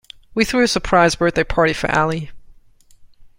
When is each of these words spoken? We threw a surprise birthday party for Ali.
We 0.33 0.45
threw 0.45 0.63
a 0.63 0.67
surprise 0.67 1.13
birthday 1.13 1.43
party 1.43 1.73
for 1.73 1.91
Ali. 1.95 2.31